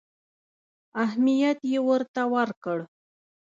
اهمیت 1.03 1.59
یې 1.71 1.79
ورته 1.89 2.21
ورکړ. 2.33 2.79